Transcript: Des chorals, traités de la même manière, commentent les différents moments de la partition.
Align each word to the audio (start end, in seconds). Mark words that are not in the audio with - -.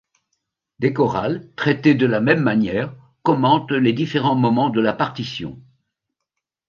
Des 0.79 0.93
chorals, 0.93 1.51
traités 1.55 1.93
de 1.93 2.07
la 2.07 2.21
même 2.21 2.41
manière, 2.41 2.91
commentent 3.21 3.71
les 3.71 3.93
différents 3.93 4.33
moments 4.33 4.71
de 4.71 4.81
la 4.81 4.93
partition. 4.93 5.61